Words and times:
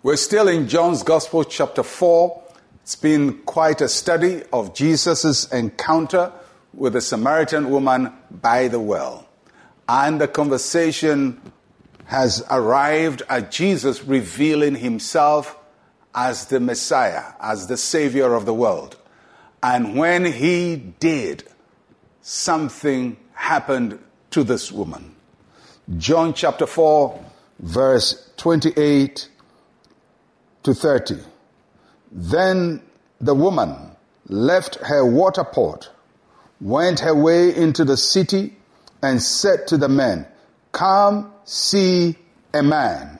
We're 0.00 0.14
still 0.14 0.46
in 0.46 0.68
John's 0.68 1.02
Gospel, 1.02 1.42
chapter 1.42 1.82
4. 1.82 2.40
It's 2.84 2.94
been 2.94 3.38
quite 3.38 3.80
a 3.80 3.88
study 3.88 4.44
of 4.52 4.72
Jesus' 4.72 5.52
encounter 5.52 6.32
with 6.72 6.92
the 6.92 7.00
Samaritan 7.00 7.68
woman 7.68 8.12
by 8.30 8.68
the 8.68 8.78
well. 8.78 9.28
And 9.88 10.20
the 10.20 10.28
conversation 10.28 11.40
has 12.04 12.44
arrived 12.48 13.22
at 13.28 13.50
Jesus 13.50 14.04
revealing 14.04 14.76
himself 14.76 15.58
as 16.14 16.46
the 16.46 16.60
Messiah, 16.60 17.32
as 17.40 17.66
the 17.66 17.76
Savior 17.76 18.34
of 18.34 18.46
the 18.46 18.54
world. 18.54 18.96
And 19.64 19.98
when 19.98 20.24
he 20.24 20.76
did, 20.76 21.42
something 22.22 23.16
happened 23.32 23.98
to 24.30 24.44
this 24.44 24.70
woman. 24.70 25.16
John 25.96 26.34
chapter 26.34 26.68
4, 26.68 27.20
verse 27.58 28.30
28 28.36 29.28
to 30.68 30.74
30. 30.74 31.16
Then 32.12 32.82
the 33.22 33.34
woman 33.34 33.74
left 34.26 34.74
her 34.76 35.02
water 35.04 35.42
pot, 35.44 35.88
went 36.60 37.00
her 37.00 37.14
way 37.14 37.56
into 37.56 37.86
the 37.86 37.96
city, 37.96 38.54
and 39.02 39.22
said 39.22 39.66
to 39.68 39.78
the 39.78 39.88
men, 39.88 40.26
Come 40.72 41.32
see 41.44 42.16
a 42.52 42.62
man 42.62 43.18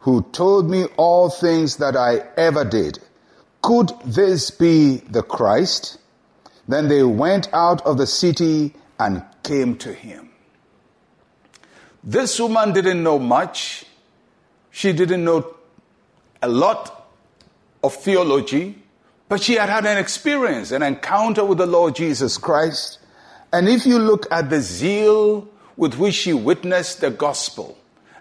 who 0.00 0.22
told 0.32 0.70
me 0.70 0.84
all 0.96 1.28
things 1.28 1.76
that 1.76 1.96
I 1.96 2.24
ever 2.38 2.64
did. 2.64 2.98
Could 3.60 3.92
this 4.06 4.50
be 4.50 4.96
the 5.10 5.22
Christ? 5.22 5.98
Then 6.66 6.88
they 6.88 7.02
went 7.02 7.52
out 7.52 7.84
of 7.84 7.98
the 7.98 8.06
city 8.06 8.72
and 8.98 9.22
came 9.42 9.76
to 9.78 9.92
him. 9.92 10.30
This 12.02 12.40
woman 12.40 12.72
didn't 12.72 13.02
know 13.02 13.18
much. 13.18 13.84
She 14.70 14.94
didn't 14.94 15.24
know 15.24 15.55
a 16.42 16.48
lot 16.48 17.10
of 17.82 17.94
theology, 17.94 18.76
but 19.28 19.42
she 19.42 19.54
had 19.54 19.68
had 19.68 19.86
an 19.86 19.98
experience, 19.98 20.70
an 20.70 20.82
encounter 20.82 21.44
with 21.44 21.58
the 21.58 21.66
Lord 21.66 21.96
Jesus 21.96 22.38
Christ. 22.38 22.98
And 23.52 23.68
if 23.68 23.86
you 23.86 23.98
look 23.98 24.26
at 24.30 24.50
the 24.50 24.60
zeal 24.60 25.48
with 25.76 25.94
which 25.94 26.14
she 26.14 26.32
witnessed 26.32 27.00
the 27.00 27.10
gospel 27.10 27.78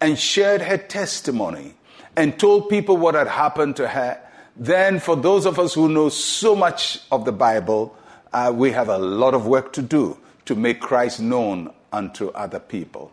and 0.00 0.18
shared 0.18 0.62
her 0.62 0.76
testimony 0.76 1.74
and 2.16 2.38
told 2.38 2.68
people 2.68 2.96
what 2.96 3.14
had 3.14 3.28
happened 3.28 3.76
to 3.76 3.88
her, 3.88 4.20
then 4.56 4.98
for 4.98 5.16
those 5.16 5.46
of 5.46 5.58
us 5.58 5.74
who 5.74 5.88
know 5.88 6.08
so 6.08 6.56
much 6.56 7.00
of 7.12 7.24
the 7.24 7.32
Bible, 7.32 7.96
uh, 8.32 8.52
we 8.54 8.72
have 8.72 8.88
a 8.88 8.98
lot 8.98 9.34
of 9.34 9.46
work 9.46 9.72
to 9.74 9.82
do 9.82 10.18
to 10.44 10.54
make 10.54 10.80
Christ 10.80 11.20
known 11.20 11.72
unto 11.92 12.28
other 12.28 12.58
people. 12.58 13.12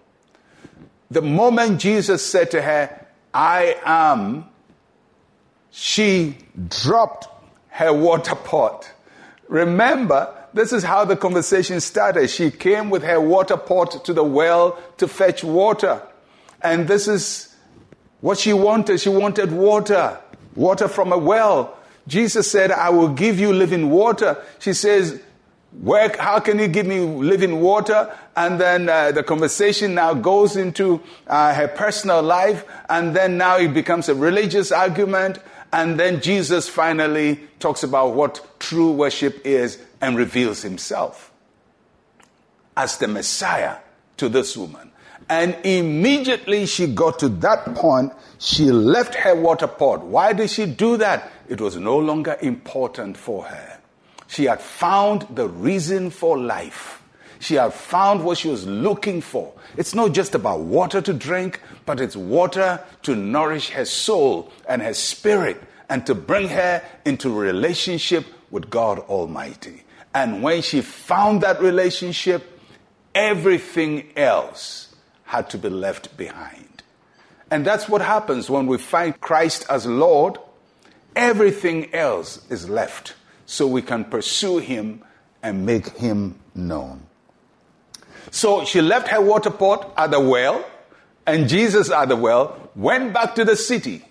The 1.12 1.22
moment 1.22 1.80
Jesus 1.80 2.26
said 2.26 2.50
to 2.52 2.62
her, 2.62 3.06
I 3.34 3.78
am, 3.86 4.46
she 5.78 6.38
dropped 6.70 7.28
her 7.68 7.92
water 7.92 8.34
pot. 8.34 8.90
Remember, 9.50 10.34
this 10.54 10.72
is 10.72 10.86
how 10.86 11.04
the 11.04 11.18
conversation 11.18 11.82
started. 11.82 12.30
She 12.30 12.50
came 12.50 12.90
with 12.90 13.04
her 13.04 13.20
water 13.20 13.58
pot 13.58 14.06
to 14.06 14.14
the 14.14 14.24
well 14.24 14.80
to 14.96 15.08
fetch 15.10 15.44
water. 15.44 16.02
And 16.62 16.88
this 16.88 17.10
is 17.10 17.54
what 18.22 18.38
she 18.38 18.54
wanted. 18.54 19.02
She 19.02 19.10
wanted 19.10 19.52
water, 19.52 20.18
water 20.56 20.88
from 20.88 21.12
a 21.12 21.18
well. 21.18 21.78
Jesus 22.08 22.50
said, 22.50 22.72
I 22.72 22.90
will 22.90 23.10
give 23.10 23.38
you 23.38 23.52
living 23.52 23.90
water. 23.90 24.42
She 24.60 24.72
says, 24.72 25.22
where, 25.82 26.16
how 26.18 26.40
can 26.40 26.60
you 26.60 26.68
give 26.68 26.86
me 26.86 27.00
living 27.00 27.62
water? 27.62 28.16
And 28.36 28.60
then 28.60 28.90
uh, 28.90 29.12
the 29.12 29.24
conversation 29.24 29.96
now 29.96 30.14
goes 30.14 30.56
into 30.56 31.02
uh, 31.28 31.54
her 31.54 31.68
personal 31.68 32.22
life, 32.22 32.66
and 32.90 33.16
then 33.16 33.38
now 33.38 33.58
it 33.58 33.74
becomes 33.74 34.10
a 34.10 34.16
religious 34.16 34.72
argument. 34.72 35.40
And 35.74 36.00
then 36.00 36.22
Jesus 36.22 36.70
finally 36.70 37.42
talks 37.60 37.84
about 37.84 38.14
what 38.14 38.60
true 38.60 38.92
worship 38.92 39.46
is 39.46 39.78
and 40.00 40.16
reveals 40.16 40.62
himself 40.62 41.32
as 42.78 42.98
the 42.98 43.08
Messiah 43.08 43.78
to 44.18 44.30
this 44.30 44.56
woman. 44.56 44.92
And 45.30 45.58
immediately 45.64 46.66
she 46.66 46.88
got 46.88 47.20
to 47.20 47.30
that 47.30 47.76
point, 47.76 48.14
she 48.38 48.72
left 48.72 49.16
her 49.16 49.36
water 49.36 49.68
pot. 49.68 50.04
Why 50.06 50.34
did 50.34 50.50
she 50.50 50.66
do 50.66 50.98
that? 50.98 51.32
It 51.50 51.60
was 51.60 51.76
no 51.76 51.98
longer 51.98 52.38
important 52.42 53.18
for 53.18 53.46
her. 53.46 53.75
She 54.28 54.46
had 54.46 54.62
found 54.62 55.28
the 55.36 55.48
reason 55.48 56.10
for 56.10 56.38
life. 56.38 57.02
She 57.40 57.56
had 57.56 57.74
found 57.74 58.24
what 58.24 58.38
she 58.38 58.48
was 58.48 58.66
looking 58.66 59.22
for. 59.22 59.54
It's 59.78 59.94
not 59.94 60.14
just 60.14 60.36
about 60.36 60.62
water 60.62 61.02
to 61.02 61.14
drink, 61.14 61.62
but 61.86 62.00
it's 62.00 62.16
water 62.16 62.84
to 63.04 63.16
nourish 63.16 63.70
her 63.70 63.86
soul 63.86 64.52
and 64.68 64.82
her 64.82 64.94
spirit 64.94 65.62
and 65.90 66.06
to 66.08 66.16
bring 66.16 66.50
her 66.50 66.82
into 67.06 67.30
relationship 67.30 68.26
with 68.50 68.70
God 68.70 69.00
Almighty. 69.00 69.84
And 70.14 70.42
when 70.42 70.62
she 70.62 70.82
found 70.82 71.42
that 71.42 71.62
relationship, 71.62 72.60
everything 73.14 74.08
else 74.16 74.96
had 75.26 75.50
to 75.52 75.58
be 75.58 75.70
left 75.70 76.18
behind. 76.18 76.84
And 77.52 77.66
that's 77.66 77.88
what 77.88 78.02
happens 78.02 78.50
when 78.50 78.66
we 78.66 78.78
find 78.78 79.20
Christ 79.22 79.66
as 79.70 79.86
Lord. 79.86 80.38
Everything 81.16 81.94
else 81.94 82.46
is 82.50 82.70
left 82.70 83.14
so 83.46 83.68
we 83.68 83.82
can 83.82 84.06
pursue 84.06 84.58
him 84.58 85.02
and 85.44 85.66
make 85.66 85.90
him 85.90 86.40
known. 86.54 87.06
So 88.32 88.66
she 88.66 88.82
left 88.82 89.08
her 89.10 89.22
water 89.22 89.52
pot 89.52 89.94
at 89.98 90.12
the 90.12 90.20
well, 90.20 90.66
and 91.26 91.48
Jesus 91.48 91.92
at 91.92 92.10
the 92.10 92.16
well 92.16 92.70
went 92.76 93.14
back 93.14 93.36
to 93.36 93.46
the 93.46 93.56
city. 93.56 94.04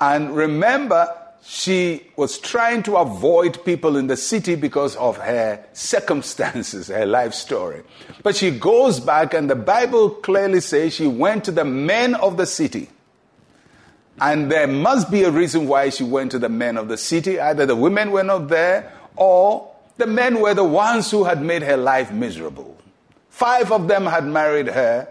And 0.00 0.34
remember, 0.34 1.14
she 1.42 2.10
was 2.16 2.38
trying 2.38 2.82
to 2.84 2.96
avoid 2.96 3.64
people 3.64 3.96
in 3.96 4.08
the 4.08 4.16
city 4.16 4.56
because 4.56 4.96
of 4.96 5.16
her 5.18 5.64
circumstances, 5.72 6.88
her 6.88 7.06
life 7.06 7.34
story. 7.34 7.82
But 8.22 8.36
she 8.36 8.50
goes 8.50 8.98
back, 8.98 9.32
and 9.32 9.48
the 9.48 9.54
Bible 9.54 10.10
clearly 10.10 10.60
says 10.60 10.94
she 10.94 11.06
went 11.06 11.44
to 11.44 11.52
the 11.52 11.64
men 11.64 12.14
of 12.16 12.36
the 12.36 12.46
city 12.46 12.88
and 14.20 14.50
there 14.50 14.66
must 14.66 15.10
be 15.10 15.24
a 15.24 15.30
reason 15.30 15.68
why 15.68 15.90
she 15.90 16.04
went 16.04 16.30
to 16.30 16.38
the 16.38 16.48
men 16.48 16.76
of 16.76 16.88
the 16.88 16.96
city. 16.96 17.38
Either 17.38 17.66
the 17.66 17.76
women 17.76 18.10
were 18.10 18.22
not 18.22 18.48
there, 18.48 18.92
or 19.16 19.70
the 19.98 20.06
men 20.06 20.40
were 20.40 20.54
the 20.54 20.64
ones 20.64 21.10
who 21.10 21.24
had 21.24 21.42
made 21.42 21.62
her 21.62 21.76
life 21.76 22.12
miserable. 22.12 22.76
Five 23.28 23.72
of 23.72 23.88
them 23.88 24.06
had 24.06 24.24
married 24.24 24.68
her 24.68 25.08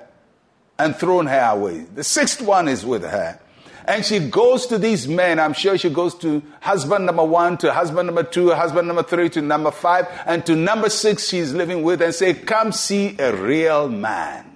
and 0.79 0.95
thrown 0.95 1.27
her 1.27 1.49
away. 1.51 1.85
The 1.93 2.03
sixth 2.03 2.41
one 2.41 2.67
is 2.67 2.85
with 2.85 3.03
her. 3.03 3.39
And 3.87 4.03
she 4.03 4.17
goes 4.17 4.65
to 4.67 4.79
these 4.79 5.07
men. 5.07 5.39
I'm 5.39 5.53
sure 5.53 5.77
she 5.77 5.91
goes 5.91 6.15
to 6.15 6.41
husband 6.59 7.05
number 7.05 7.23
one, 7.23 7.59
to 7.59 7.71
husband 7.71 8.07
number 8.07 8.23
two, 8.23 8.49
husband 8.49 8.87
number 8.87 9.03
three, 9.03 9.29
to 9.29 9.41
number 9.43 9.69
five, 9.69 10.07
and 10.25 10.43
to 10.47 10.55
number 10.55 10.89
six 10.89 11.29
she's 11.29 11.53
living 11.53 11.83
with 11.83 12.01
and 12.01 12.13
say, 12.13 12.33
come 12.33 12.71
see 12.71 13.15
a 13.19 13.35
real 13.35 13.87
man 13.87 14.54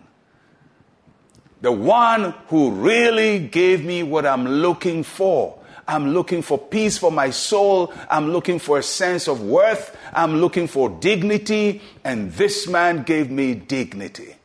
the 1.61 1.71
one 1.71 2.33
who 2.47 2.71
really 2.71 3.39
gave 3.39 3.83
me 3.83 4.03
what 4.03 4.25
I'm 4.25 4.47
looking 4.47 5.03
for. 5.03 5.57
I'm 5.87 6.13
looking 6.13 6.41
for 6.41 6.57
peace 6.57 6.97
for 6.97 7.11
my 7.11 7.31
soul. 7.31 7.93
I'm 8.09 8.31
looking 8.31 8.59
for 8.59 8.77
a 8.77 8.83
sense 8.83 9.27
of 9.27 9.41
worth. 9.41 9.97
I'm 10.13 10.37
looking 10.37 10.67
for 10.67 10.89
dignity. 10.89 11.81
And 12.03 12.31
this 12.33 12.67
man 12.67 13.03
gave 13.03 13.29
me 13.29 13.55
dignity. 13.55 14.35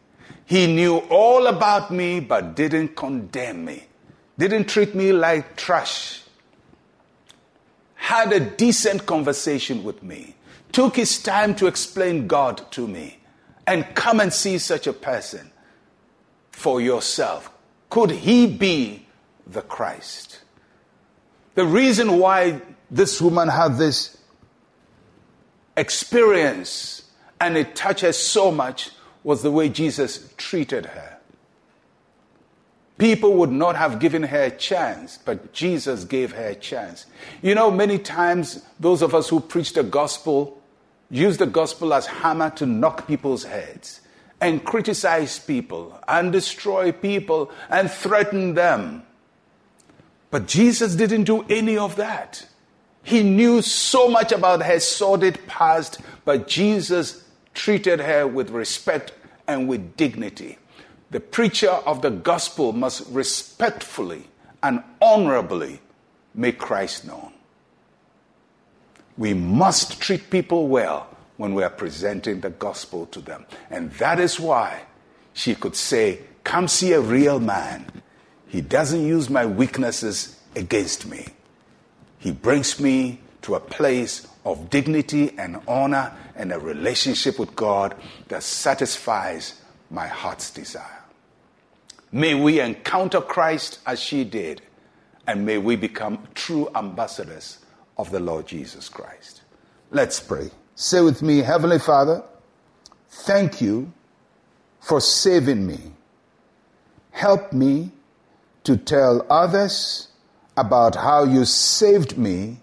He 0.46 0.66
knew 0.66 0.98
all 1.10 1.46
about 1.46 1.90
me, 1.90 2.20
but 2.20 2.54
didn't 2.54 2.96
condemn 2.96 3.64
me, 3.64 3.84
didn't 4.38 4.66
treat 4.68 4.94
me 4.94 5.12
like 5.12 5.56
trash. 5.56 6.22
Had 7.94 8.32
a 8.32 8.40
decent 8.40 9.06
conversation 9.06 9.82
with 9.82 10.02
me, 10.02 10.34
took 10.70 10.96
his 10.96 11.22
time 11.22 11.54
to 11.54 11.66
explain 11.66 12.26
God 12.26 12.70
to 12.72 12.86
me, 12.86 13.18
and 13.66 13.86
come 13.94 14.20
and 14.20 14.30
see 14.30 14.58
such 14.58 14.86
a 14.86 14.92
person 14.92 15.50
for 16.54 16.80
yourself. 16.80 17.50
Could 17.90 18.10
he 18.10 18.46
be 18.46 19.06
the 19.46 19.60
Christ? 19.60 20.40
The 21.56 21.66
reason 21.66 22.18
why 22.18 22.62
this 22.90 23.20
woman 23.20 23.48
had 23.48 23.76
this 23.76 24.16
experience 25.76 27.10
and 27.40 27.56
it 27.56 27.74
touched 27.74 28.02
her 28.02 28.12
so 28.12 28.50
much 28.50 28.90
was 29.24 29.42
the 29.42 29.50
way 29.50 29.68
Jesus 29.68 30.32
treated 30.36 30.86
her. 30.86 31.18
People 32.96 33.34
would 33.34 33.50
not 33.50 33.74
have 33.74 33.98
given 33.98 34.22
her 34.22 34.44
a 34.44 34.50
chance, 34.50 35.18
but 35.24 35.52
Jesus 35.52 36.04
gave 36.04 36.32
her 36.32 36.46
a 36.46 36.54
chance. 36.54 37.06
You 37.42 37.56
know, 37.56 37.70
many 37.70 37.98
times 37.98 38.62
those 38.78 39.02
of 39.02 39.14
us 39.14 39.28
who 39.28 39.40
preach 39.40 39.72
the 39.72 39.82
gospel 39.82 40.62
use 41.10 41.36
the 41.36 41.46
gospel 41.46 41.92
as 41.92 42.06
hammer 42.06 42.50
to 42.50 42.64
knock 42.64 43.08
people's 43.08 43.44
heads 43.44 44.00
and 44.44 44.62
criticize 44.62 45.38
people 45.38 45.98
and 46.06 46.30
destroy 46.30 46.92
people 46.92 47.50
and 47.70 47.90
threaten 47.90 48.54
them. 48.54 49.02
But 50.30 50.46
Jesus 50.46 50.94
didn't 50.94 51.24
do 51.24 51.44
any 51.48 51.78
of 51.78 51.96
that. 51.96 52.46
He 53.02 53.22
knew 53.22 53.62
so 53.62 54.08
much 54.08 54.32
about 54.32 54.62
her 54.62 54.80
sordid 54.80 55.46
past, 55.46 56.00
but 56.24 56.48
Jesus 56.48 57.24
treated 57.54 58.00
her 58.00 58.26
with 58.26 58.50
respect 58.50 59.12
and 59.46 59.68
with 59.68 59.96
dignity. 59.96 60.58
The 61.10 61.20
preacher 61.20 61.70
of 61.70 62.02
the 62.02 62.10
gospel 62.10 62.72
must 62.72 63.08
respectfully 63.10 64.24
and 64.62 64.82
honorably 65.00 65.80
make 66.34 66.58
Christ 66.58 67.06
known. 67.06 67.32
We 69.16 69.32
must 69.32 70.00
treat 70.00 70.28
people 70.28 70.68
well 70.68 71.13
when 71.36 71.54
we 71.54 71.62
are 71.62 71.70
presenting 71.70 72.40
the 72.40 72.50
gospel 72.50 73.06
to 73.06 73.20
them. 73.20 73.46
And 73.70 73.90
that 73.92 74.20
is 74.20 74.38
why 74.38 74.82
she 75.32 75.54
could 75.54 75.76
say, 75.76 76.20
Come 76.44 76.68
see 76.68 76.92
a 76.92 77.00
real 77.00 77.40
man. 77.40 77.86
He 78.46 78.60
doesn't 78.60 79.04
use 79.04 79.30
my 79.30 79.46
weaknesses 79.46 80.38
against 80.54 81.06
me. 81.06 81.26
He 82.18 82.32
brings 82.32 82.78
me 82.78 83.20
to 83.42 83.54
a 83.54 83.60
place 83.60 84.28
of 84.44 84.70
dignity 84.70 85.34
and 85.38 85.60
honor 85.66 86.12
and 86.36 86.52
a 86.52 86.58
relationship 86.58 87.38
with 87.38 87.56
God 87.56 87.94
that 88.28 88.42
satisfies 88.42 89.60
my 89.90 90.06
heart's 90.06 90.50
desire. 90.50 91.02
May 92.12 92.34
we 92.34 92.60
encounter 92.60 93.20
Christ 93.20 93.80
as 93.86 94.00
she 94.00 94.22
did, 94.22 94.62
and 95.26 95.44
may 95.44 95.58
we 95.58 95.76
become 95.76 96.26
true 96.34 96.70
ambassadors 96.74 97.58
of 97.98 98.10
the 98.10 98.20
Lord 98.20 98.46
Jesus 98.46 98.88
Christ. 98.88 99.42
Let's 99.90 100.20
pray. 100.20 100.50
Say 100.76 101.00
with 101.00 101.22
me, 101.22 101.38
Heavenly 101.38 101.78
Father, 101.78 102.22
thank 103.08 103.60
you 103.60 103.92
for 104.80 105.00
saving 105.00 105.66
me. 105.66 105.92
Help 107.12 107.52
me 107.52 107.92
to 108.64 108.76
tell 108.76 109.24
others 109.30 110.08
about 110.56 110.96
how 110.96 111.24
you 111.24 111.44
saved 111.44 112.18
me 112.18 112.58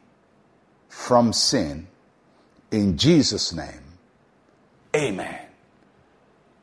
from 0.90 1.32
sin. 1.32 1.88
In 2.70 2.98
Jesus' 2.98 3.54
name, 3.54 3.84
amen 4.96 5.40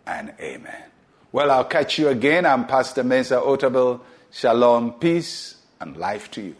and 0.06 0.34
amen. 0.40 0.84
Well, 1.32 1.50
I'll 1.50 1.64
catch 1.64 1.98
you 1.98 2.08
again. 2.08 2.46
I'm 2.46 2.66
Pastor 2.66 3.04
Mensa 3.04 3.36
Otabil. 3.36 4.00
Shalom, 4.30 4.92
peace, 4.94 5.56
and 5.80 5.96
life 5.96 6.30
to 6.32 6.42
you. 6.42 6.56